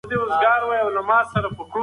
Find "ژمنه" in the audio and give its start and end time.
1.29-1.49